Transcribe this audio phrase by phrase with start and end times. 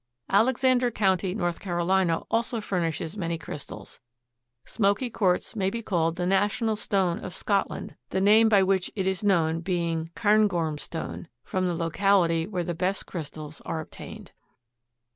[0.31, 3.99] Alexander County, North Carolina, also furnishes many crystals.
[4.65, 9.05] Smoky quartz may be called the national stone of Scotland, the name by which it
[9.05, 14.31] is known being "Cairngorm stone," from the locality where the best crystals are obtained.